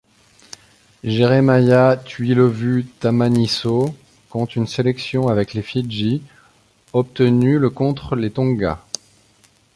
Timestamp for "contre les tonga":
7.69-8.83